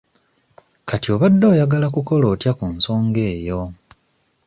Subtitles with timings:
[0.89, 3.61] Kati obadde oyagala kukola otya ku nsonga eyo?